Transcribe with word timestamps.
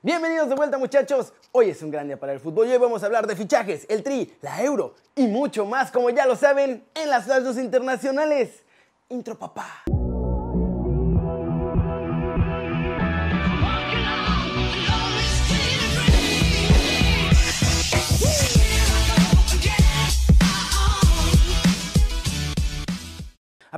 Bienvenidos 0.00 0.48
de 0.48 0.54
vuelta 0.54 0.78
muchachos, 0.78 1.32
hoy 1.50 1.70
es 1.70 1.82
un 1.82 1.90
gran 1.90 2.06
día 2.06 2.20
para 2.20 2.32
el 2.32 2.38
fútbol 2.38 2.68
y 2.68 2.70
hoy 2.70 2.78
vamos 2.78 3.02
a 3.02 3.06
hablar 3.06 3.26
de 3.26 3.34
fichajes, 3.34 3.84
el 3.88 4.04
Tri, 4.04 4.32
la 4.42 4.62
Euro 4.62 4.94
y 5.16 5.26
mucho 5.26 5.66
más 5.66 5.90
como 5.90 6.08
ya 6.10 6.24
lo 6.24 6.36
saben 6.36 6.84
en 6.94 7.10
las 7.10 7.24
flashes 7.24 7.58
internacionales. 7.58 8.64
Intro 9.08 9.36
papá. 9.36 9.82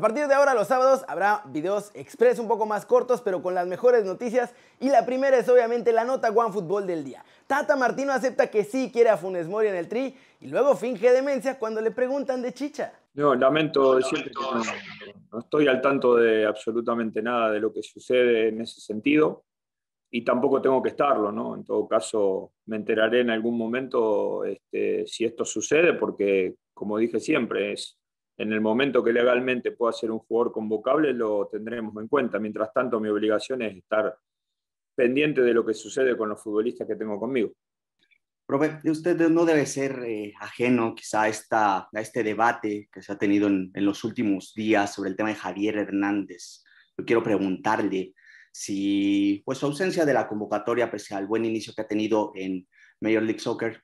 A 0.00 0.02
partir 0.02 0.28
de 0.28 0.32
ahora 0.32 0.54
los 0.54 0.66
sábados 0.66 1.04
habrá 1.08 1.42
videos 1.44 1.90
express 1.92 2.38
un 2.38 2.48
poco 2.48 2.64
más 2.64 2.86
cortos 2.86 3.20
pero 3.20 3.42
con 3.42 3.54
las 3.54 3.66
mejores 3.66 4.02
noticias 4.06 4.54
y 4.80 4.88
la 4.88 5.04
primera 5.04 5.36
es 5.36 5.46
obviamente 5.50 5.92
la 5.92 6.04
nota 6.04 6.30
One 6.30 6.54
Fútbol 6.54 6.86
del 6.86 7.04
día. 7.04 7.22
Tata 7.46 7.76
Martino 7.76 8.10
acepta 8.10 8.50
que 8.50 8.64
sí 8.64 8.88
quiere 8.90 9.10
a 9.10 9.18
Funes 9.18 9.46
Mori 9.46 9.68
en 9.68 9.74
el 9.74 9.88
tri 9.88 10.16
y 10.40 10.48
luego 10.48 10.74
finge 10.74 11.12
demencia 11.12 11.58
cuando 11.58 11.82
le 11.82 11.90
preguntan 11.90 12.40
de 12.40 12.54
Chicha. 12.54 12.94
No, 13.12 13.34
lamento 13.34 13.96
decirte 13.96 14.30
que 14.30 15.12
no, 15.32 15.38
estoy 15.38 15.68
al 15.68 15.82
tanto 15.82 16.16
de 16.16 16.46
absolutamente 16.46 17.20
nada 17.20 17.50
de 17.50 17.60
lo 17.60 17.70
que 17.70 17.82
sucede 17.82 18.48
en 18.48 18.62
ese 18.62 18.80
sentido 18.80 19.44
y 20.10 20.24
tampoco 20.24 20.62
tengo 20.62 20.82
que 20.82 20.88
estarlo, 20.88 21.30
¿no? 21.30 21.54
En 21.54 21.62
todo 21.62 21.86
caso, 21.86 22.52
me 22.64 22.76
enteraré 22.76 23.20
en 23.20 23.28
algún 23.28 23.58
momento 23.58 24.46
este, 24.46 25.06
si 25.06 25.26
esto 25.26 25.44
sucede, 25.44 25.92
porque, 25.92 26.54
como 26.72 26.96
dije 26.96 27.20
siempre, 27.20 27.74
es 27.74 27.99
en 28.40 28.54
el 28.54 28.60
momento 28.62 29.04
que 29.04 29.12
legalmente 29.12 29.72
pueda 29.72 29.92
ser 29.92 30.10
un 30.10 30.20
jugador 30.20 30.50
convocable, 30.50 31.12
lo 31.12 31.46
tendremos 31.52 31.94
en 32.00 32.08
cuenta. 32.08 32.38
Mientras 32.38 32.72
tanto, 32.72 32.98
mi 32.98 33.10
obligación 33.10 33.60
es 33.60 33.76
estar 33.76 34.16
pendiente 34.94 35.42
de 35.42 35.52
lo 35.52 35.64
que 35.64 35.74
sucede 35.74 36.16
con 36.16 36.30
los 36.30 36.42
futbolistas 36.42 36.88
que 36.88 36.96
tengo 36.96 37.20
conmigo. 37.20 37.52
Profe, 38.46 38.80
usted 38.90 39.28
no 39.28 39.44
debe 39.44 39.66
ser 39.66 40.02
eh, 40.06 40.32
ajeno 40.40 40.94
quizá 40.94 41.24
a, 41.24 41.28
esta, 41.28 41.78
a 41.80 42.00
este 42.00 42.22
debate 42.22 42.88
que 42.90 43.02
se 43.02 43.12
ha 43.12 43.18
tenido 43.18 43.46
en, 43.46 43.70
en, 43.74 43.84
los 43.84 44.04
últimos 44.04 44.54
días 44.54 44.94
sobre 44.94 45.10
el 45.10 45.16
tema 45.16 45.28
de 45.28 45.34
Javier 45.34 45.76
Hernández. 45.76 46.64
Yo 46.96 47.04
quiero 47.04 47.22
preguntarle 47.22 48.14
si 48.50 49.42
pues, 49.44 49.58
su 49.58 49.66
ausencia 49.66 50.06
de 50.06 50.14
la 50.14 50.26
convocatoria, 50.26 50.90
pese 50.90 51.14
al 51.14 51.26
buen 51.26 51.44
inicio 51.44 51.74
que 51.74 51.82
ha 51.82 51.86
tenido 51.86 52.32
en 52.34 52.66
Major 53.02 53.22
League 53.22 53.38
Soccer, 53.38 53.82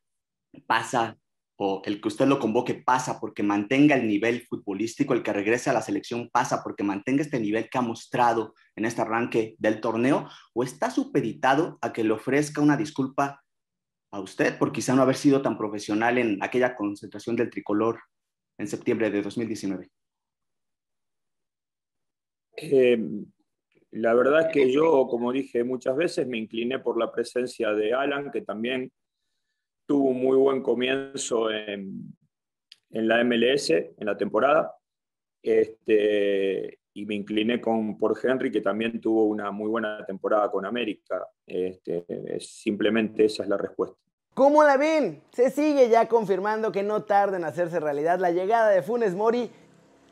pasa 0.66 1.18
o 1.58 1.82
el 1.84 2.00
que 2.00 2.08
usted 2.08 2.26
lo 2.26 2.38
convoque 2.38 2.74
pasa 2.74 3.18
porque 3.18 3.42
mantenga 3.42 3.96
el 3.96 4.06
nivel 4.06 4.42
futbolístico, 4.42 5.14
el 5.14 5.22
que 5.22 5.32
regrese 5.32 5.70
a 5.70 5.72
la 5.72 5.82
selección 5.82 6.28
pasa 6.30 6.62
porque 6.62 6.84
mantenga 6.84 7.22
este 7.22 7.40
nivel 7.40 7.68
que 7.70 7.78
ha 7.78 7.82
mostrado 7.82 8.54
en 8.74 8.84
este 8.84 9.00
arranque 9.00 9.56
del 9.58 9.80
torneo, 9.80 10.28
o 10.54 10.62
está 10.62 10.90
supeditado 10.90 11.78
a 11.80 11.92
que 11.92 12.04
le 12.04 12.12
ofrezca 12.12 12.60
una 12.60 12.76
disculpa 12.76 13.42
a 14.12 14.20
usted 14.20 14.58
por 14.58 14.70
quizá 14.70 14.94
no 14.94 15.02
haber 15.02 15.16
sido 15.16 15.42
tan 15.42 15.56
profesional 15.56 16.18
en 16.18 16.38
aquella 16.42 16.76
concentración 16.76 17.36
del 17.36 17.50
tricolor 17.50 18.00
en 18.58 18.68
septiembre 18.68 19.10
de 19.10 19.22
2019? 19.22 19.90
Eh, 22.58 22.98
la 23.92 24.14
verdad 24.14 24.46
es 24.46 24.52
que 24.52 24.72
yo, 24.72 25.06
como 25.08 25.32
dije 25.32 25.64
muchas 25.64 25.96
veces, 25.96 26.26
me 26.26 26.38
incliné 26.38 26.78
por 26.78 26.98
la 26.98 27.12
presencia 27.12 27.72
de 27.72 27.94
Alan, 27.94 28.30
que 28.30 28.42
también 28.42 28.92
tuvo 29.86 30.10
un 30.10 30.20
muy 30.20 30.36
buen 30.36 30.62
comienzo 30.62 31.50
en, 31.50 32.14
en 32.90 33.08
la 33.08 33.22
MLS, 33.24 33.70
en 33.70 33.94
la 33.98 34.16
temporada. 34.16 34.74
Este, 35.42 36.80
y 36.92 37.06
me 37.06 37.14
incliné 37.14 37.60
con, 37.60 37.98
por 37.98 38.18
Henry, 38.20 38.50
que 38.50 38.60
también 38.60 39.00
tuvo 39.00 39.24
una 39.24 39.50
muy 39.50 39.68
buena 39.68 40.04
temporada 40.04 40.50
con 40.50 40.64
América. 40.64 41.26
Este, 41.46 42.04
simplemente 42.40 43.26
esa 43.26 43.42
es 43.42 43.48
la 43.48 43.56
respuesta. 43.56 43.96
¿Cómo 44.34 44.64
la 44.64 44.76
ven? 44.76 45.22
Se 45.32 45.50
sigue 45.50 45.88
ya 45.88 46.08
confirmando 46.08 46.72
que 46.72 46.82
no 46.82 47.04
tarda 47.04 47.36
en 47.36 47.44
hacerse 47.44 47.80
realidad 47.80 48.18
la 48.18 48.30
llegada 48.30 48.70
de 48.70 48.82
Funes 48.82 49.14
Mori 49.14 49.50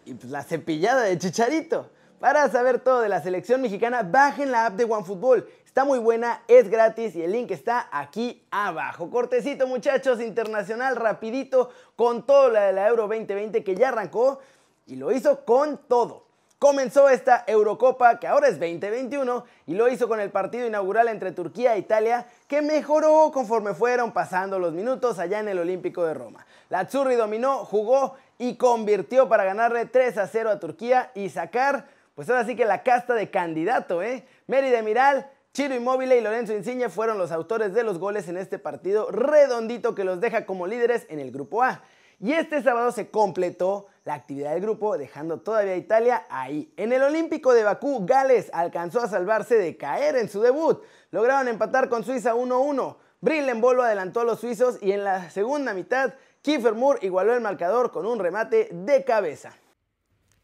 y 0.07 0.15
pues 0.15 0.31
la 0.31 0.43
cepillada 0.43 1.03
de 1.03 1.19
Chicharito. 1.19 1.91
Para 2.21 2.49
saber 2.49 2.81
todo 2.81 3.03
de 3.03 3.09
la 3.09 3.23
selección 3.23 3.61
mexicana, 3.61 4.03
bajen 4.03 4.51
la 4.51 4.67
app 4.67 4.77
de 4.77 4.85
OneFootball. 4.85 5.47
Está 5.75 5.85
muy 5.85 5.99
buena, 5.99 6.41
es 6.47 6.71
gratis 6.71 7.17
y 7.17 7.23
el 7.23 7.33
link 7.33 7.51
está 7.51 7.89
aquí 7.91 8.47
abajo. 8.53 9.11
Cortecito 9.11 9.67
muchachos, 9.67 10.21
internacional, 10.21 10.95
rapidito, 10.95 11.71
con 11.97 12.25
todo 12.25 12.49
la 12.49 12.61
de 12.67 12.73
la 12.73 12.87
Euro 12.87 13.09
2020 13.09 13.65
que 13.65 13.75
ya 13.75 13.89
arrancó 13.89 14.39
y 14.87 14.95
lo 14.95 15.11
hizo 15.11 15.45
con 15.45 15.79
todo. 15.89 16.29
Comenzó 16.61 17.09
esta 17.09 17.43
Eurocopa 17.49 18.21
que 18.21 18.29
ahora 18.29 18.47
es 18.47 18.61
2021 18.61 19.45
y 19.67 19.75
lo 19.75 19.89
hizo 19.89 20.07
con 20.07 20.21
el 20.21 20.31
partido 20.31 20.65
inaugural 20.65 21.09
entre 21.09 21.33
Turquía 21.33 21.75
e 21.75 21.81
Italia 21.81 22.29
que 22.47 22.63
mejoró 22.63 23.33
conforme 23.33 23.75
fueron 23.75 24.13
pasando 24.13 24.61
los 24.61 24.75
minutos 24.75 25.19
allá 25.19 25.41
en 25.41 25.49
el 25.49 25.59
Olímpico 25.59 26.05
de 26.05 26.15
Roma. 26.15 26.47
La 26.69 26.79
Azzurri 26.79 27.17
dominó, 27.17 27.65
jugó 27.65 28.15
y 28.39 28.55
convirtió 28.55 29.29
para 29.29 29.43
ganarle 29.43 29.87
3 29.87 30.19
a 30.19 30.29
0 30.29 30.51
a 30.51 30.61
Turquía 30.61 31.11
y 31.17 31.31
sacar, 31.31 31.89
pues 32.15 32.31
ahora 32.31 32.45
sí 32.45 32.55
que 32.55 32.65
la 32.65 32.85
casta 32.85 33.15
de 33.15 33.29
candidato, 33.29 34.05
¿eh? 34.05 34.25
Mérida 34.47 34.81
Miral 34.81 35.33
Chiro 35.55 35.77
Inmóvil 35.77 36.11
y 36.11 36.21
Lorenzo 36.21 36.53
Insigne 36.53 36.89
fueron 36.89 37.17
los 37.17 37.31
autores 37.31 37.73
de 37.75 37.85
los 37.85 38.01
goles 38.01 38.27
en 38.27 38.37
este 38.37 38.59
partido 38.59 39.09
redondito 39.13 39.95
que 39.95 40.03
los 40.03 40.21
deja 40.21 40.47
como 40.47 40.67
líderes 40.67 41.07
en 41.09 41.21
el 41.21 41.31
grupo 41.31 41.63
A. 41.63 41.85
Y 42.19 42.33
este 42.33 42.61
sábado 42.61 42.91
se 42.91 43.09
completó 43.09 43.87
la 44.05 44.15
actividad 44.15 44.51
del 44.51 44.63
grupo, 44.63 44.99
dejando 44.99 45.43
todavía 45.43 45.75
a 45.75 45.77
Italia 45.77 46.27
ahí. 46.29 46.75
En 46.77 46.93
el 46.93 47.05
Olímpico 47.05 47.53
de 47.55 47.63
Bakú, 47.63 48.05
Gales 48.05 48.51
alcanzó 48.53 49.01
a 49.01 49.09
salvarse 49.09 49.55
de 49.55 49.77
caer 49.77 50.17
en 50.17 50.29
su 50.29 50.41
debut. 50.41 50.83
Lograron 51.13 51.47
empatar 51.47 51.89
con 51.89 52.03
Suiza 52.03 52.35
1-1. 52.35 52.97
Brillenbolo 53.21 53.85
adelantó 53.85 54.23
a 54.23 54.25
los 54.25 54.41
suizos 54.41 54.79
y 54.83 54.91
en 54.91 55.05
la 55.05 55.31
segunda 55.31 55.73
mitad, 55.73 56.15
Kiefer 56.43 56.75
Moore 56.75 56.99
igualó 57.03 57.33
el 57.33 57.41
marcador 57.41 57.93
con 57.93 58.07
un 58.07 58.19
remate 58.19 58.71
de 58.73 59.05
cabeza. 59.05 59.55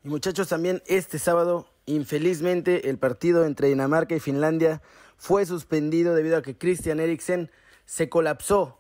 Y 0.05 0.09
muchachos, 0.09 0.49
también 0.49 0.81
este 0.87 1.19
sábado 1.19 1.67
Infelizmente, 1.87 2.89
el 2.91 2.99
partido 2.99 3.45
entre 3.45 3.69
Dinamarca 3.69 4.15
y 4.15 4.21
Finlandia 4.21 4.83
fue 5.17 5.45
suspendido 5.47 6.15
debido 6.15 6.37
a 6.37 6.43
que 6.43 6.57
Christian 6.57 7.01
Eriksen 7.01 7.51
se 7.85 8.09
colapsó 8.09 8.79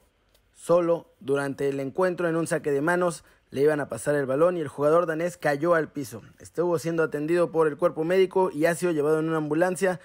solo 0.54 1.12
durante 1.20 1.68
el 1.68 1.80
encuentro 1.80 2.28
en 2.28 2.36
un 2.36 2.46
saque 2.46 2.70
de 2.70 2.80
manos. 2.80 3.24
Le 3.50 3.62
iban 3.62 3.80
a 3.80 3.88
pasar 3.88 4.14
el 4.14 4.26
balón 4.26 4.56
y 4.56 4.60
el 4.60 4.68
jugador 4.68 5.06
danés 5.06 5.36
cayó 5.36 5.74
al 5.74 5.90
piso. 5.90 6.22
Estuvo 6.38 6.78
siendo 6.78 7.02
atendido 7.02 7.50
por 7.50 7.66
el 7.66 7.76
cuerpo 7.76 8.04
médico 8.04 8.50
y 8.52 8.66
ha 8.66 8.74
sido 8.74 8.92
llevado 8.92 9.18
en 9.18 9.28
una 9.28 9.38
ambulancia. 9.38 10.00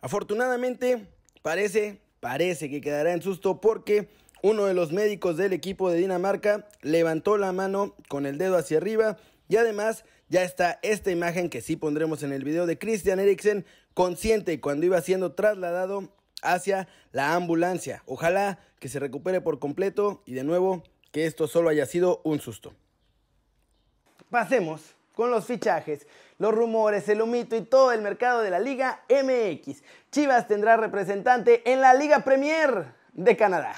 Afortunadamente, 0.00 1.08
parece, 1.42 2.00
parece 2.20 2.70
que 2.70 2.80
quedará 2.80 3.12
en 3.12 3.22
susto 3.22 3.60
porque 3.60 4.08
uno 4.42 4.66
de 4.66 4.74
los 4.74 4.92
médicos 4.92 5.36
del 5.36 5.52
equipo 5.52 5.90
de 5.90 5.98
Dinamarca 5.98 6.68
levantó 6.80 7.36
la 7.36 7.52
mano 7.52 7.96
con 8.08 8.24
el 8.24 8.38
dedo 8.38 8.56
hacia 8.56 8.78
arriba 8.78 9.18
y 9.50 9.56
además 9.56 10.04
ya 10.28 10.44
está 10.44 10.78
esta 10.80 11.10
imagen 11.10 11.50
que 11.50 11.60
sí 11.60 11.74
pondremos 11.74 12.22
en 12.22 12.32
el 12.32 12.44
video 12.44 12.66
de 12.66 12.78
Christian 12.78 13.18
Eriksen 13.18 13.66
consciente 13.94 14.60
cuando 14.60 14.86
iba 14.86 15.00
siendo 15.02 15.32
trasladado 15.32 16.14
hacia 16.40 16.86
la 17.10 17.34
ambulancia. 17.34 18.04
Ojalá 18.06 18.60
que 18.78 18.88
se 18.88 19.00
recupere 19.00 19.40
por 19.40 19.58
completo 19.58 20.22
y 20.24 20.34
de 20.34 20.44
nuevo 20.44 20.84
que 21.10 21.26
esto 21.26 21.48
solo 21.48 21.68
haya 21.68 21.84
sido 21.84 22.20
un 22.22 22.38
susto. 22.38 22.72
Pasemos 24.30 24.94
con 25.16 25.32
los 25.32 25.46
fichajes, 25.46 26.06
los 26.38 26.54
rumores, 26.54 27.08
el 27.08 27.20
humito 27.20 27.56
y 27.56 27.62
todo 27.62 27.90
el 27.90 28.02
mercado 28.02 28.42
de 28.42 28.50
la 28.50 28.60
Liga 28.60 29.02
MX. 29.10 29.82
Chivas 30.12 30.46
tendrá 30.46 30.76
representante 30.76 31.68
en 31.72 31.80
la 31.80 31.92
Liga 31.92 32.22
Premier 32.22 32.99
de 33.24 33.36
Canadá. 33.36 33.74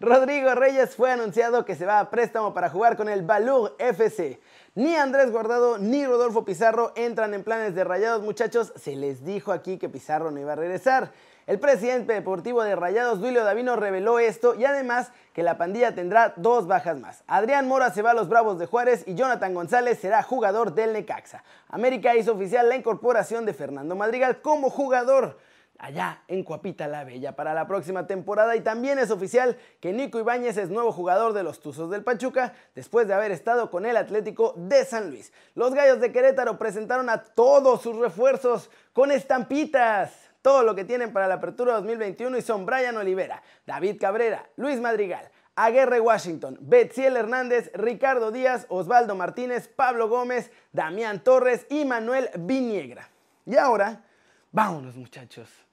Rodrigo 0.00 0.54
Reyes 0.54 0.94
fue 0.94 1.10
anunciado 1.10 1.64
que 1.64 1.74
se 1.74 1.86
va 1.86 2.00
a 2.00 2.10
préstamo 2.10 2.52
para 2.52 2.68
jugar 2.68 2.96
con 2.96 3.08
el 3.08 3.22
Balur 3.22 3.74
FC. 3.78 4.40
Ni 4.74 4.94
Andrés 4.94 5.30
Guardado 5.30 5.78
ni 5.78 6.04
Rodolfo 6.04 6.44
Pizarro 6.44 6.92
entran 6.94 7.32
en 7.32 7.44
planes 7.44 7.74
de 7.74 7.84
Rayados, 7.84 8.22
muchachos. 8.22 8.72
Se 8.76 8.94
les 8.94 9.24
dijo 9.24 9.52
aquí 9.52 9.78
que 9.78 9.88
Pizarro 9.88 10.30
no 10.30 10.40
iba 10.40 10.52
a 10.52 10.56
regresar. 10.56 11.12
El 11.46 11.58
presidente 11.58 12.12
deportivo 12.12 12.62
de 12.62 12.76
Rayados, 12.76 13.20
Duilio 13.20 13.44
Davino, 13.44 13.76
reveló 13.76 14.18
esto 14.18 14.54
y 14.54 14.64
además 14.64 15.12
que 15.32 15.42
la 15.42 15.56
pandilla 15.56 15.94
tendrá 15.94 16.34
dos 16.36 16.66
bajas 16.66 16.98
más. 16.98 17.22
Adrián 17.26 17.68
Mora 17.68 17.90
se 17.90 18.02
va 18.02 18.10
a 18.10 18.14
los 18.14 18.28
Bravos 18.28 18.58
de 18.58 18.66
Juárez 18.66 19.04
y 19.06 19.14
Jonathan 19.14 19.54
González 19.54 19.98
será 19.98 20.22
jugador 20.22 20.74
del 20.74 20.92
Necaxa. 20.92 21.42
América 21.68 22.16
hizo 22.16 22.32
oficial 22.32 22.68
la 22.68 22.76
incorporación 22.76 23.46
de 23.46 23.54
Fernando 23.54 23.94
Madrigal 23.94 24.40
como 24.42 24.70
jugador 24.70 25.38
allá 25.84 26.22
en 26.28 26.44
Cuapita 26.44 26.88
la 26.88 27.04
Bella 27.04 27.36
para 27.36 27.52
la 27.52 27.66
próxima 27.66 28.06
temporada 28.06 28.56
y 28.56 28.62
también 28.62 28.98
es 28.98 29.10
oficial 29.10 29.58
que 29.80 29.92
Nico 29.92 30.18
Ibáñez 30.18 30.56
es 30.56 30.70
nuevo 30.70 30.92
jugador 30.92 31.34
de 31.34 31.42
los 31.42 31.60
Tuzos 31.60 31.90
del 31.90 32.02
Pachuca 32.02 32.54
después 32.74 33.06
de 33.06 33.12
haber 33.12 33.32
estado 33.32 33.70
con 33.70 33.84
el 33.84 33.98
Atlético 33.98 34.54
de 34.56 34.84
San 34.86 35.10
Luis. 35.10 35.30
Los 35.54 35.74
Gallos 35.74 36.00
de 36.00 36.10
Querétaro 36.10 36.58
presentaron 36.58 37.10
a 37.10 37.22
todos 37.22 37.82
sus 37.82 37.96
refuerzos 37.96 38.70
con 38.94 39.10
estampitas. 39.10 40.30
Todo 40.40 40.62
lo 40.62 40.74
que 40.74 40.84
tienen 40.84 41.12
para 41.12 41.28
la 41.28 41.34
apertura 41.34 41.74
2021 41.74 42.36
y 42.38 42.42
son 42.42 42.66
Brian 42.66 42.96
Olivera, 42.96 43.42
David 43.66 43.98
Cabrera, 43.98 44.46
Luis 44.56 44.80
Madrigal, 44.80 45.30
Aguerre 45.54 46.00
Washington, 46.00 46.58
Betziel 46.60 47.16
Hernández, 47.16 47.70
Ricardo 47.74 48.30
Díaz, 48.30 48.66
Osvaldo 48.68 49.14
Martínez, 49.14 49.68
Pablo 49.68 50.08
Gómez, 50.08 50.50
Damián 50.72 51.22
Torres 51.22 51.66
y 51.70 51.84
Manuel 51.86 52.30
Viniegra. 52.38 53.08
Y 53.46 53.56
ahora, 53.56 54.04
vámonos 54.50 54.96
muchachos 54.96 55.63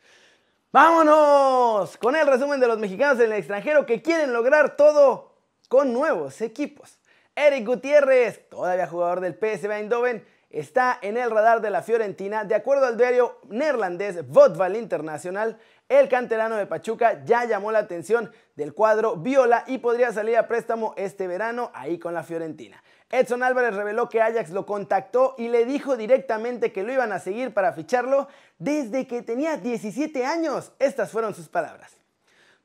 Vámonos 0.73 1.97
con 1.97 2.15
el 2.15 2.25
resumen 2.25 2.61
de 2.61 2.67
los 2.67 2.79
mexicanos 2.79 3.19
en 3.19 3.33
el 3.33 3.39
extranjero 3.39 3.85
que 3.85 4.01
quieren 4.01 4.31
lograr 4.31 4.77
todo 4.77 5.35
con 5.67 5.91
nuevos 5.91 6.39
equipos. 6.39 6.97
Eric 7.35 7.65
Gutiérrez, 7.65 8.47
todavía 8.47 8.87
jugador 8.87 9.19
del 9.19 9.33
PSV 9.33 9.69
Eindhoven, 9.69 10.25
está 10.49 10.97
en 11.01 11.17
el 11.17 11.29
radar 11.29 11.59
de 11.59 11.71
la 11.71 11.81
Fiorentina. 11.81 12.45
De 12.45 12.55
acuerdo 12.55 12.85
al 12.85 12.95
diario 12.95 13.39
neerlandés 13.49 14.25
Voetbal 14.29 14.77
Internacional, 14.77 15.59
el 15.89 16.07
canterano 16.07 16.55
de 16.55 16.67
Pachuca 16.67 17.21
ya 17.25 17.43
llamó 17.43 17.73
la 17.73 17.79
atención 17.79 18.31
del 18.55 18.73
cuadro 18.73 19.17
Viola 19.17 19.65
y 19.67 19.79
podría 19.79 20.13
salir 20.13 20.37
a 20.37 20.47
préstamo 20.47 20.93
este 20.95 21.27
verano 21.27 21.71
ahí 21.73 21.99
con 21.99 22.13
la 22.13 22.23
Fiorentina. 22.23 22.81
Edson 23.11 23.43
Álvarez 23.43 23.75
reveló 23.75 24.07
que 24.07 24.21
Ajax 24.21 24.51
lo 24.51 24.65
contactó 24.65 25.35
y 25.37 25.49
le 25.49 25.65
dijo 25.65 25.97
directamente 25.97 26.71
que 26.71 26.83
lo 26.83 26.93
iban 26.93 27.11
a 27.11 27.19
seguir 27.19 27.53
para 27.53 27.73
ficharlo 27.73 28.27
desde 28.57 29.05
que 29.05 29.21
tenía 29.21 29.57
17 29.57 30.25
años. 30.25 30.71
Estas 30.79 31.11
fueron 31.11 31.35
sus 31.35 31.49
palabras. 31.49 31.91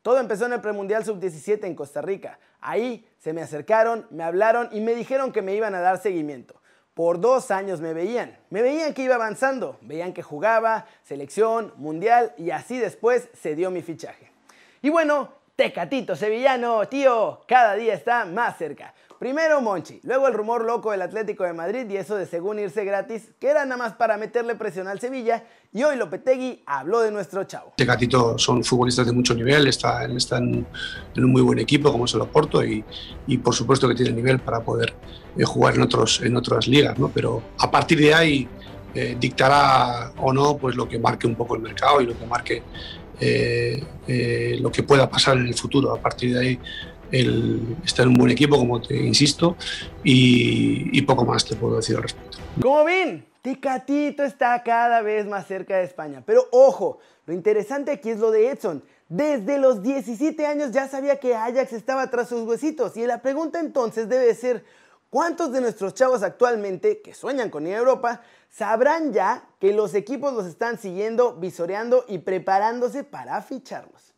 Todo 0.02 0.20
empezó 0.20 0.46
en 0.46 0.52
el 0.52 0.60
premundial 0.60 1.04
sub-17 1.04 1.64
en 1.64 1.74
Costa 1.74 2.00
Rica. 2.00 2.38
Ahí 2.60 3.08
se 3.18 3.32
me 3.32 3.42
acercaron, 3.42 4.06
me 4.10 4.22
hablaron 4.22 4.68
y 4.70 4.80
me 4.80 4.94
dijeron 4.94 5.32
que 5.32 5.42
me 5.42 5.54
iban 5.54 5.74
a 5.74 5.80
dar 5.80 6.00
seguimiento. 6.00 6.60
Por 6.94 7.20
dos 7.20 7.50
años 7.50 7.80
me 7.80 7.92
veían. 7.92 8.38
Me 8.48 8.62
veían 8.62 8.94
que 8.94 9.02
iba 9.02 9.16
avanzando. 9.16 9.78
Veían 9.82 10.12
que 10.12 10.22
jugaba, 10.22 10.86
selección, 11.02 11.74
mundial 11.76 12.32
y 12.38 12.52
así 12.52 12.78
después 12.78 13.28
se 13.34 13.56
dio 13.56 13.72
mi 13.72 13.82
fichaje. 13.82 14.30
Y 14.80 14.90
bueno, 14.90 15.32
Tecatito 15.56 16.14
Sevillano, 16.14 16.86
tío, 16.86 17.40
cada 17.48 17.74
día 17.74 17.94
está 17.94 18.26
más 18.26 18.58
cerca. 18.58 18.94
Primero 19.18 19.62
Monchi, 19.62 19.98
luego 20.02 20.28
el 20.28 20.34
rumor 20.34 20.64
loco 20.64 20.90
del 20.90 21.00
Atlético 21.00 21.44
de 21.44 21.54
Madrid 21.54 21.88
y 21.88 21.96
eso 21.96 22.16
de 22.16 22.26
según 22.26 22.58
irse 22.58 22.84
gratis, 22.84 23.30
que 23.40 23.48
era 23.48 23.64
nada 23.64 23.78
más 23.78 23.94
para 23.94 24.18
meterle 24.18 24.56
presión 24.56 24.88
al 24.88 25.00
Sevilla, 25.00 25.44
y 25.72 25.82
hoy 25.84 25.96
Lopetegui 25.96 26.62
habló 26.66 27.00
de 27.00 27.10
nuestro 27.10 27.44
chavo. 27.44 27.72
Tecatito 27.78 28.36
son 28.36 28.62
futbolistas 28.62 29.06
de 29.06 29.12
mucho 29.12 29.34
nivel, 29.34 29.68
están, 29.68 30.10
en 31.14 31.24
un 31.24 31.32
muy 31.32 31.40
buen 31.40 31.58
equipo 31.58 31.90
como 31.90 32.04
es 32.04 32.12
el 32.12 32.20
Oporto 32.20 32.62
y, 32.62 32.84
y 33.26 33.38
por 33.38 33.54
supuesto 33.54 33.88
que 33.88 33.94
tiene 33.94 34.12
nivel 34.12 34.38
para 34.38 34.60
poder 34.60 34.94
eh, 35.36 35.44
jugar 35.44 35.76
en, 35.76 35.82
otros, 35.82 36.20
en 36.22 36.36
otras 36.36 36.68
ligas, 36.68 36.98
¿no? 36.98 37.08
pero 37.08 37.42
a 37.58 37.70
partir 37.70 37.98
de 37.98 38.14
ahí 38.14 38.48
eh, 38.94 39.16
dictará 39.18 40.12
o 40.18 40.32
no 40.32 40.58
pues 40.58 40.76
lo 40.76 40.86
que 40.86 40.98
marque 40.98 41.26
un 41.26 41.36
poco 41.36 41.56
el 41.56 41.62
mercado 41.62 42.02
y 42.02 42.06
lo 42.06 42.18
que 42.18 42.26
marque 42.26 42.62
eh, 43.18 44.58
lo 44.60 44.70
que 44.70 44.82
pueda 44.82 45.08
pasar 45.08 45.38
en 45.38 45.46
el 45.46 45.54
futuro. 45.54 45.94
A 45.94 46.00
partir 46.00 46.34
de 46.34 46.40
ahí 46.40 46.60
el, 47.10 47.76
está 47.84 48.02
en 48.02 48.08
un 48.10 48.14
buen 48.14 48.30
equipo, 48.30 48.56
como 48.56 48.80
te 48.80 48.96
insisto, 48.96 49.56
y, 50.02 51.00
poco 51.02 51.24
más 51.24 51.44
te 51.44 51.54
puedo 51.54 51.76
decir 51.76 51.96
al 51.96 52.02
respecto. 52.02 52.38
Como 52.60 52.84
ven, 52.84 53.26
Tecatito 53.42 54.24
está 54.24 54.60
cada 54.64 55.02
vez 55.02 55.26
más 55.26 55.46
cerca 55.46 55.76
de 55.76 55.84
España. 55.84 56.22
Pero 56.26 56.48
ojo, 56.50 56.98
lo 57.26 57.32
interesante 57.32 57.92
aquí 57.92 58.10
es 58.10 58.18
lo 58.18 58.30
de 58.30 58.50
Edson. 58.50 58.82
Desde 59.08 59.58
los 59.58 59.82
17 59.82 60.46
años 60.46 60.72
ya 60.72 60.88
sabía 60.88 61.20
que 61.20 61.36
Ajax 61.36 61.72
estaba 61.72 62.10
tras 62.10 62.28
sus 62.28 62.42
huesitos. 62.42 62.96
Y 62.96 63.06
la 63.06 63.22
pregunta 63.22 63.60
entonces 63.60 64.08
debe 64.08 64.34
ser, 64.34 64.64
¿cuántos 65.10 65.52
de 65.52 65.60
nuestros 65.60 65.94
chavos 65.94 66.24
actualmente 66.24 67.00
que 67.02 67.14
sueñan 67.14 67.50
con 67.50 67.68
ir 67.68 67.74
a 67.74 67.78
Europa 67.78 68.22
sabrán 68.50 69.12
ya 69.12 69.48
que 69.60 69.72
los 69.72 69.94
equipos 69.94 70.32
los 70.34 70.46
están 70.46 70.78
siguiendo, 70.78 71.36
visoreando 71.36 72.04
y 72.08 72.18
preparándose 72.18 73.04
para 73.04 73.40
ficharlos? 73.42 74.15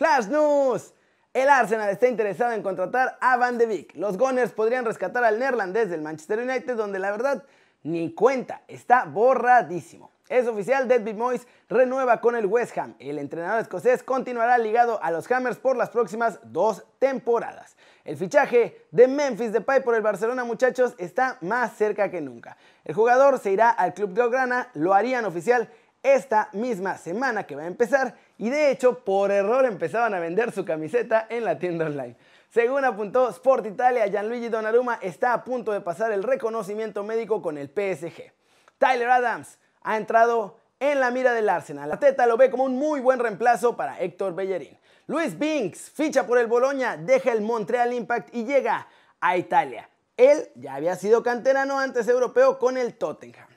Flash 0.00 0.28
News. 0.28 0.94
El 1.34 1.50
Arsenal 1.50 1.90
está 1.90 2.08
interesado 2.08 2.52
en 2.52 2.62
contratar 2.62 3.18
a 3.20 3.36
Van 3.36 3.58
de 3.58 3.66
Beek. 3.66 3.96
Los 3.96 4.16
Gunners 4.16 4.50
podrían 4.50 4.86
rescatar 4.86 5.22
al 5.24 5.38
neerlandés 5.38 5.90
del 5.90 6.00
Manchester 6.00 6.38
United, 6.38 6.74
donde 6.74 6.98
la 6.98 7.10
verdad 7.10 7.44
ni 7.82 8.14
cuenta, 8.14 8.62
está 8.66 9.04
borradísimo. 9.04 10.10
Es 10.30 10.48
oficial, 10.48 10.88
David 10.88 11.16
Moyes 11.16 11.46
renueva 11.68 12.22
con 12.22 12.34
el 12.34 12.46
West 12.46 12.78
Ham. 12.78 12.94
El 12.98 13.18
entrenador 13.18 13.60
escocés 13.60 14.02
continuará 14.02 14.56
ligado 14.56 14.98
a 15.02 15.10
los 15.10 15.30
Hammers 15.30 15.58
por 15.58 15.76
las 15.76 15.90
próximas 15.90 16.38
dos 16.44 16.82
temporadas. 16.98 17.76
El 18.06 18.16
fichaje 18.16 18.86
de 18.92 19.06
Memphis 19.06 19.52
Depay 19.52 19.82
por 19.84 19.94
el 19.94 20.00
Barcelona, 20.00 20.44
muchachos, 20.44 20.94
está 20.96 21.36
más 21.42 21.76
cerca 21.76 22.10
que 22.10 22.22
nunca. 22.22 22.56
El 22.86 22.94
jugador 22.94 23.38
se 23.38 23.50
irá 23.50 23.68
al 23.68 23.92
club 23.92 24.14
de 24.14 24.22
Ograna, 24.22 24.70
lo 24.72 24.94
harían 24.94 25.26
oficial 25.26 25.68
esta 26.02 26.48
misma 26.54 26.96
semana 26.96 27.44
que 27.44 27.56
va 27.56 27.64
a 27.64 27.66
empezar 27.66 28.14
y 28.40 28.48
de 28.48 28.70
hecho 28.70 29.04
por 29.04 29.30
error 29.30 29.66
empezaban 29.66 30.14
a 30.14 30.18
vender 30.18 30.50
su 30.50 30.64
camiseta 30.64 31.26
en 31.28 31.44
la 31.44 31.58
tienda 31.58 31.84
online. 31.84 32.16
Según 32.48 32.86
apuntó 32.86 33.28
Sport 33.28 33.66
Italia, 33.66 34.06
Gianluigi 34.06 34.48
Donnarumma 34.48 34.98
está 35.02 35.34
a 35.34 35.44
punto 35.44 35.72
de 35.72 35.82
pasar 35.82 36.10
el 36.10 36.22
reconocimiento 36.22 37.04
médico 37.04 37.42
con 37.42 37.58
el 37.58 37.68
PSG. 37.68 38.32
Tyler 38.78 39.10
Adams 39.10 39.58
ha 39.82 39.98
entrado 39.98 40.56
en 40.80 41.00
la 41.00 41.10
mira 41.10 41.34
del 41.34 41.50
Arsenal. 41.50 41.86
La 41.86 42.00
Teta 42.00 42.26
lo 42.26 42.38
ve 42.38 42.50
como 42.50 42.64
un 42.64 42.76
muy 42.76 43.00
buen 43.00 43.18
reemplazo 43.18 43.76
para 43.76 44.00
Héctor 44.00 44.34
Bellerín. 44.34 44.78
Luis 45.06 45.38
Binks 45.38 45.90
ficha 45.90 46.26
por 46.26 46.38
el 46.38 46.46
Boloña, 46.46 46.96
deja 46.96 47.32
el 47.32 47.42
Montreal 47.42 47.92
Impact 47.92 48.34
y 48.34 48.46
llega 48.46 48.88
a 49.20 49.36
Italia. 49.36 49.90
Él 50.16 50.48
ya 50.54 50.76
había 50.76 50.96
sido 50.96 51.22
canterano 51.22 51.78
antes 51.78 52.08
europeo 52.08 52.58
con 52.58 52.78
el 52.78 52.94
Tottenham. 52.94 53.49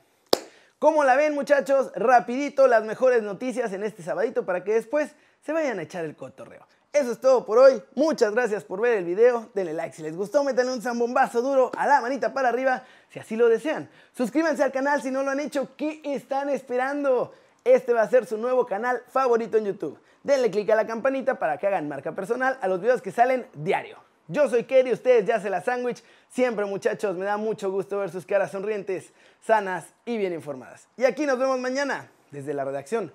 ¿Cómo 0.83 1.05
la 1.05 1.15
ven 1.15 1.33
muchachos? 1.33 1.93
Rapidito 1.95 2.67
las 2.67 2.83
mejores 2.83 3.23
noticias 3.23 3.71
en 3.71 3.83
este 3.83 4.03
sabadito 4.03 4.45
para 4.45 4.65
que 4.65 4.73
después 4.73 5.15
se 5.39 5.53
vayan 5.53 5.79
a 5.79 5.83
echar 5.83 6.03
el 6.03 6.13
cotorreo. 6.13 6.67
Eso 6.91 7.13
es 7.13 7.21
todo 7.21 7.45
por 7.45 7.57
hoy. 7.57 7.81
Muchas 7.95 8.33
gracias 8.33 8.65
por 8.65 8.81
ver 8.81 8.97
el 8.97 9.05
video. 9.05 9.49
Denle 9.53 9.71
like 9.71 9.95
si 9.95 10.01
les 10.01 10.13
gustó, 10.13 10.43
métanle 10.43 10.73
un 10.73 10.81
zambombazo 10.81 11.41
duro 11.41 11.71
a 11.77 11.87
la 11.87 12.01
manita 12.01 12.33
para 12.33 12.49
arriba 12.49 12.83
si 13.07 13.19
así 13.19 13.37
lo 13.37 13.47
desean. 13.47 13.89
Suscríbanse 14.11 14.61
al 14.61 14.73
canal 14.73 15.01
si 15.01 15.09
no 15.09 15.23
lo 15.23 15.31
han 15.31 15.39
hecho. 15.39 15.69
¿Qué 15.77 16.01
están 16.03 16.49
esperando? 16.49 17.33
Este 17.63 17.93
va 17.93 18.01
a 18.01 18.09
ser 18.09 18.25
su 18.25 18.37
nuevo 18.37 18.65
canal 18.65 19.03
favorito 19.07 19.55
en 19.57 19.63
YouTube. 19.63 19.97
Denle 20.21 20.51
click 20.51 20.69
a 20.71 20.75
la 20.75 20.85
campanita 20.85 21.39
para 21.39 21.57
que 21.57 21.65
hagan 21.65 21.87
marca 21.87 22.11
personal 22.11 22.57
a 22.59 22.67
los 22.67 22.81
videos 22.81 23.01
que 23.01 23.13
salen 23.13 23.47
diario. 23.53 23.99
Yo 24.27 24.49
soy 24.49 24.63
Kerry, 24.63 24.93
ustedes 24.93 25.25
ya 25.25 25.39
se 25.39 25.49
la 25.49 25.61
sándwich. 25.61 26.03
Siempre 26.29 26.65
muchachos, 26.65 27.15
me 27.15 27.25
da 27.25 27.37
mucho 27.37 27.69
gusto 27.71 27.99
ver 27.99 28.09
sus 28.09 28.25
caras 28.25 28.51
sonrientes, 28.51 29.11
sanas 29.45 29.85
y 30.05 30.17
bien 30.17 30.33
informadas. 30.33 30.87
Y 30.97 31.03
aquí 31.03 31.25
nos 31.25 31.37
vemos 31.37 31.59
mañana 31.59 32.09
desde 32.31 32.53
la 32.53 32.65
redacción. 32.65 33.13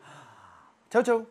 Chau, 0.90 1.02
chau. 1.02 1.26